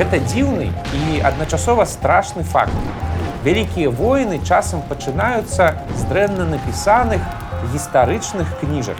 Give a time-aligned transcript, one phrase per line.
[0.00, 2.72] Гэта дзіўны і адначасова страшны факт.
[3.44, 7.20] Вялікія воіны часам пачынаюцца з дрэнна напісаных
[7.74, 8.96] гістарычных кніжак.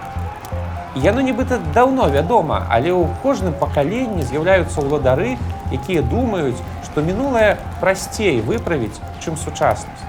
[1.00, 5.38] Яно нібыта даўно вядома, але ў кожным пакаленні з'яўляюцца ўладары,
[5.72, 10.04] якія думаюць, што мінулае прасцей выправіць, чым сучаснасць.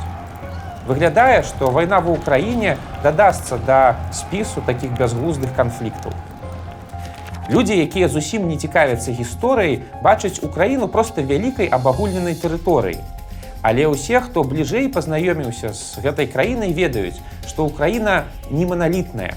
[0.91, 6.11] Выглядае, што вайна ва ўкраіне дадасца да спісу такіх бязглуздых канфліктаў.
[7.49, 13.01] Людзі, якія зусім не цікавяцца гісторыяй, бачаць украіну проста вялікай абагульненай тэрыторыі.
[13.61, 17.17] Але ўсе, хто бліжэй пазнаёміўся з гэтай краінай, ведаюць,
[17.49, 19.33] што ўкраіна не маналітная.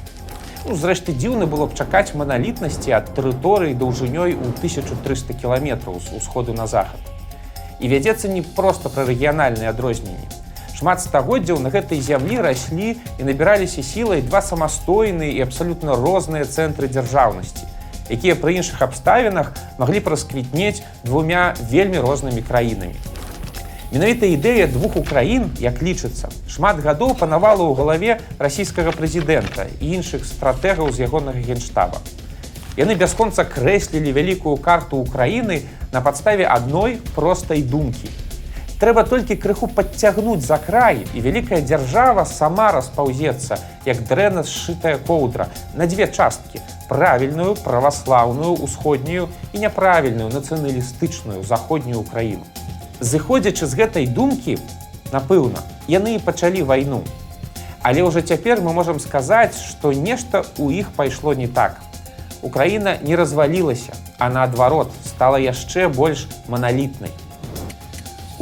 [0.69, 6.57] Ну, зрэшты дзіўна было б чакаць маналітнасці ад тэрыторыі даўжынёй у 1300 кіламетраў з усходу
[6.57, 7.01] на захад.
[7.81, 10.25] І вядзецца не проста пра рэгіянальныя адрозненні.
[10.73, 16.89] Шмат стагоддзяў на гэтай зямлі раслі і набіраліся сілай два самастойныя і абсалютна розныя цэнтры
[16.89, 17.69] дзяржаўнасці,
[18.11, 22.97] якія пры іншых абставінах маглі прасквітнець двумя вельмі рознымі краінамі.
[23.95, 30.27] Менавіта ідэя двух украін, як лічыцца, шмат гадоў панавала ў галаве расійскага прэзідэнта і іншых
[30.27, 32.03] стратэгаў з ягонага генштаба.
[32.75, 35.63] Яны бясконца крэслілі вялікую карту ўкраіны
[35.95, 38.11] на падставе адной простай думкі.
[38.85, 43.57] Трэба толькі крыху падцягнуць за край і вялікая дзяржава сама распаўзецца,
[43.89, 46.61] як дрэнна сшытая коўдра на дзве часткі:
[46.91, 52.45] правільную, праваслаўную, усходнюю і няправільную нацыяналістычную заходнюю краіну.
[53.01, 54.61] Зыходзячы з гэтай думкі,
[55.17, 57.01] напэўна, яны і пачалі вайну.
[57.81, 61.81] Але ўжо цяпер мы можам сказаць, што нешта ў іх пайшло не так.
[62.45, 67.24] Украіна не развалілася, а наадварот стала яшчэ больш маналітнай.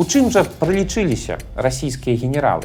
[0.01, 2.65] У чым жа прылічыліся расійскія генералы?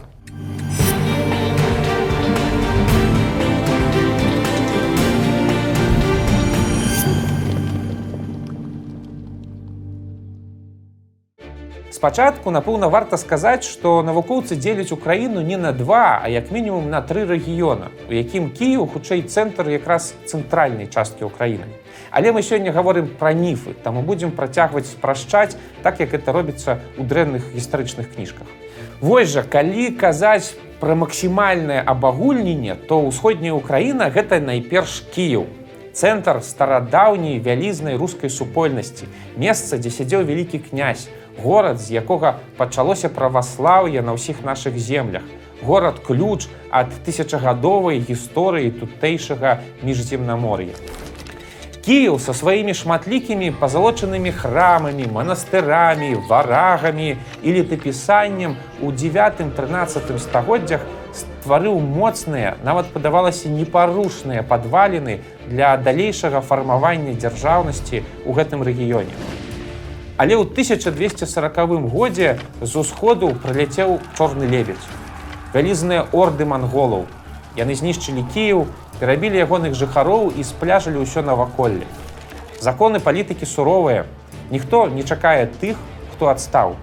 [11.97, 17.01] Спачатку, напэўна, варта сказаць, што навукоўцы дзеляць украіну не на два, а як мінімум на
[17.01, 21.65] тры рэгіёна, у якім Кіў хутчэй цэнтр якраз цэнтральнай часткі ўкраіны.
[22.13, 27.09] Але мы сёння гаворым пра міфы, таму будзем працягваць спрашчаць так, як это робіцца ў
[27.09, 28.45] дрэнных гістарычных кніжках.
[29.01, 35.49] Вось жа, калі казаць пра максімальнае абагульненне, то ўсходняя ўкраіна гэта найперш Кіў.
[35.97, 41.09] Цэнтр старадаўняй вялізнай рускай супольнасці, месца, дзе сядзеў вялікі князь,
[41.43, 45.23] горад, з якога пачалося праваслаўе на ўсіх нашых землях.
[45.61, 50.75] Горад ключ ад тысячагадовай гісторыі тутэйшага міжземнамор'я.
[51.87, 60.83] Кіў са сваімі шматлікімі пазалочанымі храмамі, манастырамі, варагамі і летапісаннем у 9-13 стагоддзях
[61.15, 69.46] стварыў моцныя, нават падавалася непарушныя падваліны для далейшага фармавання дзяржаўнасці ў гэтым рэгіёне.
[70.17, 74.81] Але ў 1240 годзе з усходу прыляцеў чорны лебедь.
[75.53, 77.05] Вялізныя орды манголаў.
[77.53, 78.65] Яны знішчылі Кіў,
[78.97, 81.85] перабілі ягоных жыхароў і спляжылі ўсё наваколле.
[82.57, 84.09] Законы палітыкі суровыя.
[84.49, 85.77] Ніхто не чакае тых,
[86.13, 86.73] хто адстаў.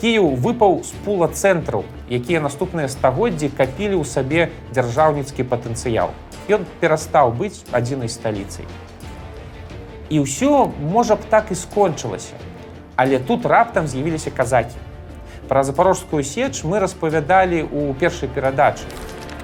[0.00, 6.16] Кіў выпаў з пула цэнтраў, якія наступныя стагоддзі капілі ў сабе дзяржаўніцкі патэнцыял.
[6.48, 8.64] Ён перастаў быць адзінай сталіцай.
[10.08, 12.40] І ўсё можа б так і скончылася.
[12.96, 14.76] Але тут раптам з'явіліся казакі.
[15.48, 18.84] Пра запорожскую сеч мы распавядалі ў першай перадачы.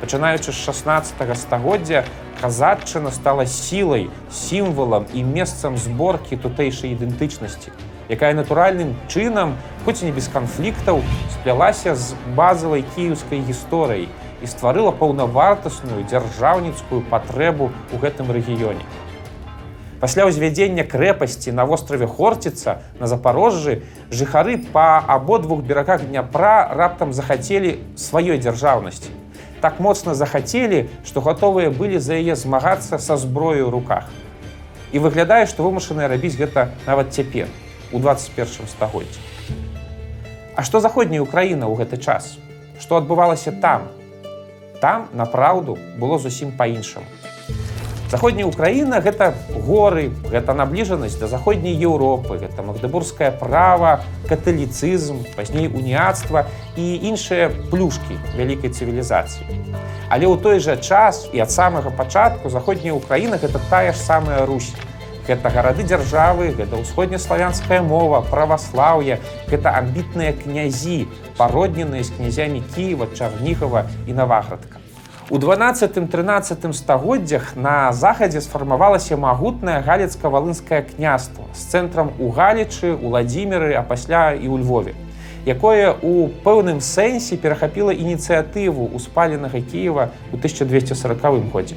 [0.00, 2.04] Пачынаючы з 16 стагоддзя
[2.40, 7.74] казачына стала сілай, сімвалам і месцам зборкі тутэйшай ідэнтычнасці,
[8.08, 11.02] якая натуральным чынам, хоць і не без канфліктаў,
[11.34, 14.06] сплялася з базавай кіеўскай гісторыяй
[14.38, 18.86] і стварыла паўнавартасную дзяржаўніцкую патрэбу ў гэтым рэгіёне.
[19.98, 23.82] Пасля ўзвядзення крэпасці на востраве Хорціца на запорожжы
[24.14, 29.10] жыхары па абодвух берагах дняпра раптам захацелі сваёй дзяржаўнасці.
[29.58, 34.06] Так моцна захацелі, што гатовыя былі за яе змагацца са зброю ў руках.
[34.94, 37.50] І выглядае, што вымушаныя рабіць гэта нават цяпер
[37.90, 39.18] у 21 стагоддзі.
[40.54, 42.38] А што заходняя Украіна ў гэты час?
[42.78, 43.90] Што адбывалася там?
[44.78, 47.06] Там, напраўду, было зусім па-іншаму.
[48.08, 49.34] Заходняя Украіна гэта
[49.68, 56.48] горы, гэта набліжанасць да заходняй Еўропы, гэта магдабургскае права, каталіцызм, пазней уніяцтва
[56.80, 59.44] і іншыя плюшкі вялікай цывілізацыі.
[60.08, 64.48] Але ў той жа час і ад самага пачатку заходняя Украіна гэта тая ж самая
[64.48, 64.72] Русь.
[65.28, 69.20] Гэта гарады дзяржавы, гэта ўсходнеславянская мова, праваслаўе,
[69.52, 71.04] гэта амбітныя князі,
[71.36, 74.77] пародненыя з князямі Кіева, Чарнігава і Наваградка.
[75.30, 83.82] У 12-13 стагоддзях на захадзе сфармавалася магутнае галецка-валынскае княства з цэнтрам у галічы, уладзімеры, а
[83.84, 84.96] пасля і ў Львове,
[85.44, 91.76] якое у пэўным сэнсе перахапіла ініцыятыву ўспаленага Кіева ў 1240 годзе.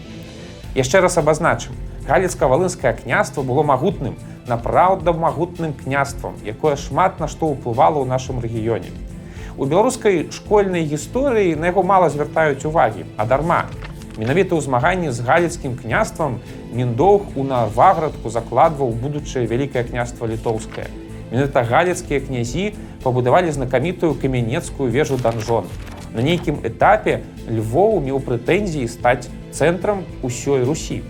[0.72, 1.76] Яшчэ раз абазначым,
[2.08, 4.16] галецка-валынскае княства было магутным,
[4.48, 9.11] напраўда магутным княствам, якое шмат на што ўплывала ў нашым рэгіёне.
[9.58, 13.68] У беларускай школьнай гісторыі на яго мала звяртаюць увагі, а дарма.
[14.16, 16.40] Менавіта ў змаганні з галецкім княствам
[16.72, 20.88] міндоўг у наваградку закладваў будучае вялікае княства літоўскае.
[21.32, 22.72] Менавіта галецкія князі
[23.04, 25.68] пабудавалі знакамітую камянецкую вежу данжон.
[26.16, 31.04] На нейкім этапе Львоў меў прэтэнзіі стаць цэнтрам усёй Русі.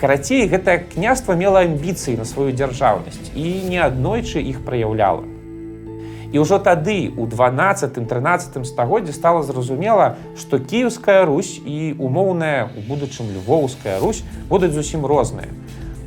[0.00, 5.33] Карацей, гэтае княства мела амбіцыі на сваю дзяржаўнасць і не аднойчы іх праяўляла.
[6.34, 13.30] І ўжо тады у 12-13 стагоддзе стала зразумела, што кіевская Русь і умоўная у будучым
[13.30, 15.46] львоўская Русь будуць зусім розныя.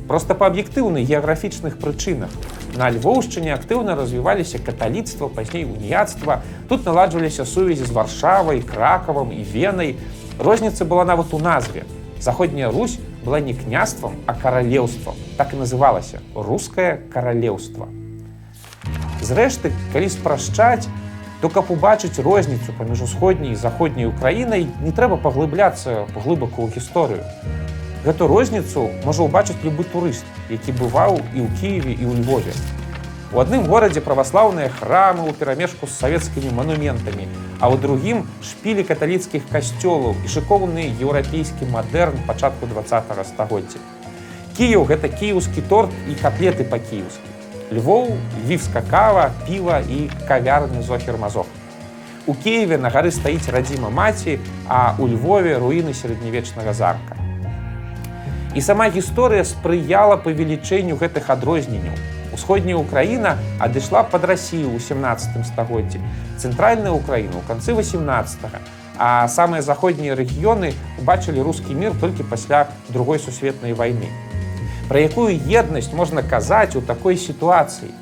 [0.04, 2.28] Проста па аб'ектыўных геаграфічных прычынах.
[2.76, 6.42] На Львоўшчыне актыўна развіваліся каталіцтва, пазней уніяцтва.
[6.68, 9.96] Тут наладжваліся сувязі з варшавай, кракавам і венай.
[10.36, 11.88] Розніца была нават у назве.
[12.20, 15.16] Заходняя Русь была не княствам, а каралеўствам.
[15.40, 17.88] Так і называлася рускае каралеўства.
[19.28, 20.88] Зрэшты, калі спрашчаць,
[21.42, 27.20] то каб убачыць розніцу паміж усходняй і заходняй украінай, не трэба паглыбляцца глыбаку ў гісторыю.
[28.08, 32.56] Гэту розніцу можа ўбачыць любы турыст, які бываў і ў Киеве і ў Львове.
[33.36, 37.28] У адным горадзе праваслаўныя храмы ў перамешку з савецкімі манументамі,
[37.60, 43.84] а ў другім шпілі каталіцкіх касцёлаў і шыкоўны еўрапейскі мадэрн пачатку два стагоддзя.
[44.56, 47.27] Кіеў гэта кіеўскі торт і каплеты па-кіеўскі.
[47.70, 51.46] Львоў, львівска кава, піва і кавярны зохермазок.
[52.24, 57.16] У Киеве на гары стаіць радзіма маці, а ў Львове руіны сярэднявечнага замка.
[58.56, 61.92] І сама гісторыя спрыяла павелічэнню гэтых адрозненняў.
[62.32, 66.00] Усходняя Украіна адышла пад рассію ў 17 стагоддзі,
[66.40, 68.48] цэнтральная Украіна ў канцы 18,
[68.96, 74.08] а самыя заходнія рэгіёны убачылі рускі мір толькі пасля другой сусветнай вайны.
[74.88, 77.92] Пра якую еднасць можна казаць у такой сітуацыі.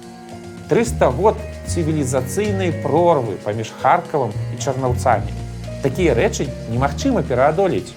[0.71, 1.35] 300 год
[1.67, 5.35] цывілізацыйнай прорвы паміж харкавым і чарнаўцамі.
[5.83, 7.91] Такія рэчы немагчыма пераадолець.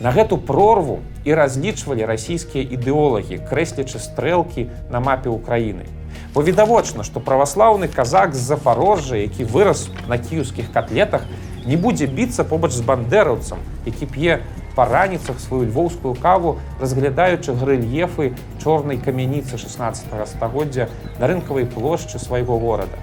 [0.00, 5.84] На гэту прорву і разлічвалі расійскія ідэолагі, крэслячы стрэлкі на мапе ўкраіны.
[6.32, 11.28] Бо відавочна, што праваслаўны казак з запорожжа, які вырас на кіеўскіх котлетах,
[11.66, 14.40] не будзе біцца побач з бандераўцам, які п'е
[14.78, 20.86] па раніцах сваю львоўскую каву, разглядаючы грэльефы чорнай камяніцы 16 стагоддзя
[21.18, 22.94] на рынкавай плошчы свайго горада.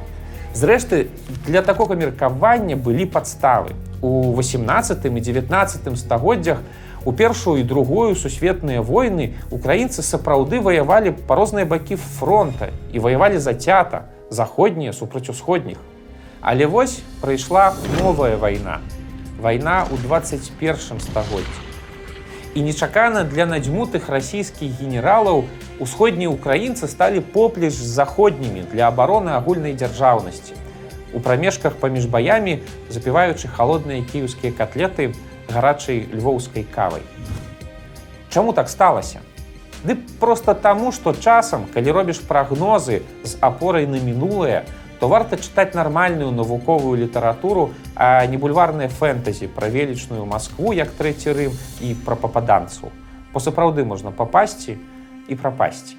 [0.55, 1.11] Зрэшты,
[1.43, 3.75] для такога меркавання былі падставы.
[3.99, 6.63] У 18 і 19 стагоддзях
[7.03, 13.37] у першую і другую сусветныя войны украінцы сапраўды ваявалі па розныя бакі фронта і ваявалі
[13.37, 15.75] зацята заходнія супраць усходніх.
[16.39, 18.79] Але вось прыйшла новая вайна.
[19.45, 21.61] Вайна ў 21 стагоддзі
[22.55, 25.43] і нечакана для надзьмутых расійскіх генералаў
[25.77, 30.57] усходнія украінцы сталі поплеч з заходнімі для абароны агульнай дзяржаўнасці.
[31.13, 35.13] У прамежках паміж баямі запіваючы халодныя кіеўскія котлеты
[35.53, 37.05] гарачай львоўскай кавай.
[38.33, 39.21] Чаму так сталася?
[39.85, 44.65] Ды проста таму, што часам, калі робіш прагнозы з апорай на мінулае,
[44.99, 51.35] то варта чытаць нармальную навуковую літаратуру, а не бульварныя фэнтэзі пра велічную Маскву як трэці
[51.35, 52.91] рым і пра пападанцу.
[53.33, 54.77] По сапраўды можна папасці
[55.27, 55.95] і прапасці.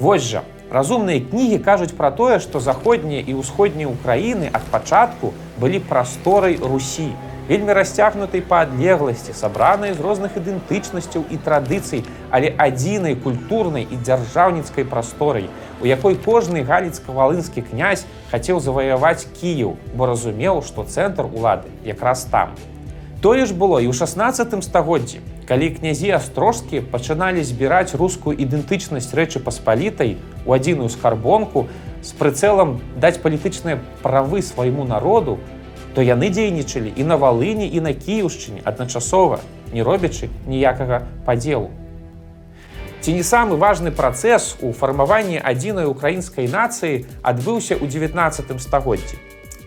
[0.00, 5.80] Вось жа, разумныя кнігі кажуць пра тое, што заходнія і ўсходнія ўкраіны ад пачатку былі
[5.80, 7.12] прасторай Русі,
[7.48, 14.84] вельмі расцягнутай па адлегласці, сабранай з розных ідэнтычнасцяў і традыцый, але адзінай культурнай і дзяржаўніцкай
[14.84, 15.48] прасторай,
[15.80, 22.58] у якой кожны галіцка-валынскі князь хацеў заваяваць Кіеў, бо разумеў, што цэнтр улады якраз там.
[23.22, 29.38] Тое ж было і ў 16 стагоддзі, калі князі астрожскі пачыналі збіраць рускую ідэнтычнасць рэчы
[29.40, 31.66] паспалітай у адзіную скарбонку
[32.02, 35.38] з прыцэлам даць палітычныя правы свайму народу,
[35.96, 39.40] то яны дзейнічалі і на валыні і на кіеўшчыне адначасова,
[39.72, 41.72] не робячы ніякага падзелу.
[43.00, 49.16] Ці не самы важны працэс у фармаванні адзінай украінскай нацыі адбыўся ў 19 стагоддзі.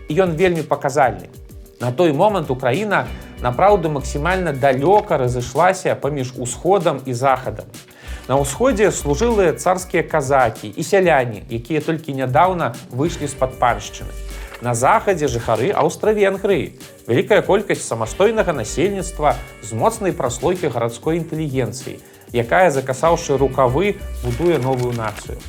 [0.06, 1.34] І ён вельмі паказальны.
[1.82, 3.10] На той момант Украіна
[3.42, 7.66] напраўду максімальна далёка разышлася паміж усходам і захадам.
[8.30, 14.14] На ўсходзе служылыя царскія казакі і сяляне, якія толькі нядаўна выйшлі з-пад паншчыны.
[14.60, 16.76] На захадзе жыхары аўстра-венгрыі.
[17.08, 19.32] Вялікая колькасць самастойнага насельніцтва
[19.64, 21.96] з моцнай праслойкі гарадской інтэлігенцыі,
[22.36, 25.40] якая, закасаўшы рукавы, будуе новую нацыю.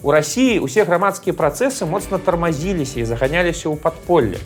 [0.00, 4.40] У рассіі ўсе грамадскія працэсы моцна тармазіліся і заганяліся ў падполле.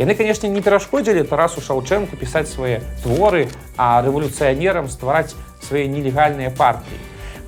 [0.00, 6.96] Яны, канешне, не перашкодзілі Тарасу Шаўчэнку пісаць свае творы, а рэвалюцыянерам ствараць свае нелегальныя партыі.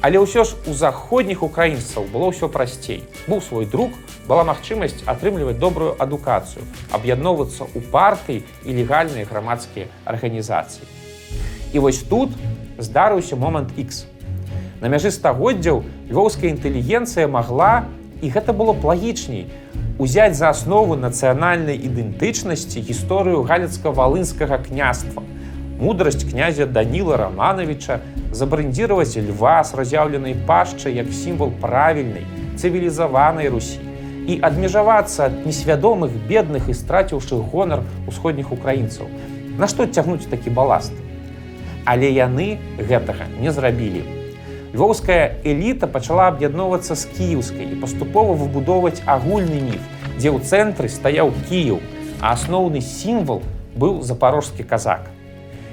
[0.00, 3.02] Але ўсё ж у заходніх украінцаў было ўсё прасцей.
[3.26, 3.90] Быў свой друг,
[4.28, 10.84] была магчымасць атрымліваць добрую адукацыю, аб'ядноўвацца ў партыі і легальныя грамадскія арганізацыі.
[11.72, 12.30] І вось тут
[12.78, 14.04] здарыўся момант X.
[14.80, 17.88] На мяжы стагоддзяў львоўская інтэлігенцыя магла,
[18.20, 19.48] і гэта было б лагічней,
[19.98, 25.24] узяць за аснову нацыянальнай ідэнтычнасці гісторыю галецка-валынскага княства.
[25.78, 28.00] Мудрасць князя Даніла Рамановича
[28.32, 32.24] забрендзіраваць льва з раз'яўленай пашчай як сімвал правільнай,
[32.56, 33.84] цывілізаванай Русі
[34.26, 39.06] і адмежавацца ад несвядомых бедных і страціўшых гонар усходніх украінцаў.
[39.60, 40.96] Нашто цягнуць такі баласт?
[41.84, 44.02] Але яны гэтага не зрабілі.
[44.72, 49.84] Львоўская эліта пачала аб'ядноўвацца з кіеўскай і паступова выбудоўваць агульны міф,
[50.16, 51.84] дзе ў цэнтры стаяў кіеў,
[52.24, 53.44] а асноўны сімвал
[53.76, 55.15] быў запорожскі казак.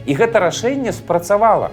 [0.06, 1.72] І гэта рашэнне спрацавала,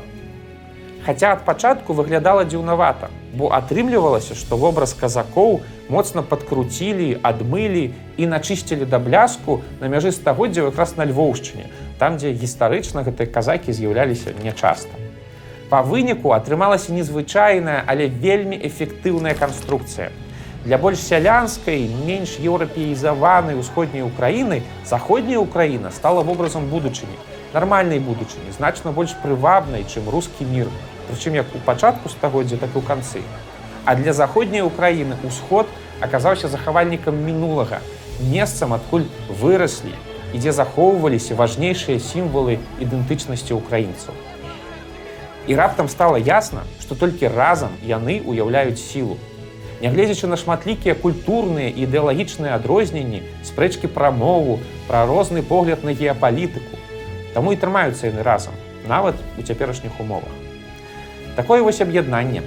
[1.04, 7.84] Хаця ад пачатку выглядала дзіўнавата, бо атрымлівалася, што вобраз казакоў моцна падкруцілі, адмылі
[8.20, 13.72] і начысцілі да бляску на мяжы стагоддзя якраз на Львоўшчыне, там, дзе гістарычна гэтыя казакі
[13.72, 14.92] з'яўляліся нячаста.
[15.72, 20.12] Па выніку атрымалася незвычайная, але вельмі эфектыўная канструкцыя.
[20.68, 27.16] Для больш сялянскай, менш еўрапеізаванай усходняй Украіны заходняя Украіна стала вобразам будучыні
[27.52, 30.68] нармальнай будучыні значна больш прывабнай чым рускі мір
[31.08, 33.22] прычым як у пачатку стагоддзя так і ў канцы
[33.84, 35.66] а для заходняй украіны ўсход
[36.00, 37.80] аказаўся захавальнікам мінулага
[38.20, 39.08] месцам адкуль
[39.42, 39.94] выраслі
[40.32, 44.14] і дзе захоўваліся важнейшыя сімвалы ідэнтычнасці украінцаў
[45.50, 49.18] і раптам стала ясна што толькі разам яны уяўляюць сілу
[49.82, 56.78] нягледзячы на шматлікія культурныя і ідэалагічныя адрозненні спрэчкі пра мову пра розны погляд на геапалітыку
[57.34, 58.54] Таму і трымаюцца яны разам,
[58.88, 60.32] нават у цяперашніх умовах.
[61.36, 62.42] Такое вось аб'яднанне.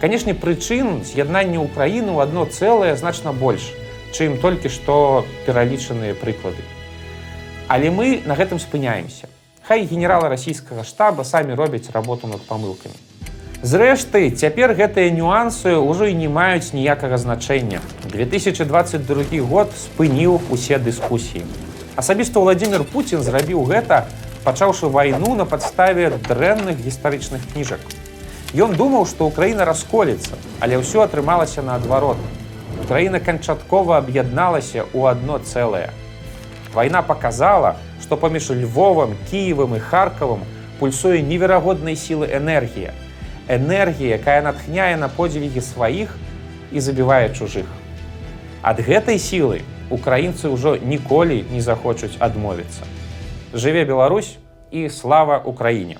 [0.00, 3.72] Канешне, прычын з'яднання ўкраіны ў адно цэлае значна больш,
[4.12, 6.64] чым толькі што пералічаныя прыклады.
[7.68, 9.28] Але мы на гэтым спыняемся.
[9.62, 12.96] Хай генералы расійскага штаба самі робяць работу над памылкамі.
[13.62, 17.84] Зрэшты, цяпер гэтыя нюансы ўжо і не маюць ніякага значэння.
[18.08, 21.44] 2022 год спыніў усе дыскусіі.
[22.00, 24.06] Асабіста Владзімир Пуін зрабіў гэта,
[24.40, 27.82] пачаўшы вайну на падставе дрэнных гістарычных кніжак.
[28.56, 32.16] Ён думаў, што Украіна расколецца, але ўсё атрымалася наадварот.
[32.80, 35.92] Украіна канчаткова аб'ядналася ў адно цэлае.
[36.72, 40.48] Вайна показала, што паміж Львовам, кіевым і харкавым
[40.80, 42.96] пульсуе неверагоднай сілы энергія.
[43.44, 46.16] Энергія, якая натхняе на подзвігі сваіх
[46.72, 47.68] і забівае чужых.
[48.64, 52.86] Ад гэтай сілы украінцы ўжо ніколі не захочуць адмовіцца.
[53.52, 54.38] Жыве Беларусь
[54.70, 55.98] і слава ўкраіне!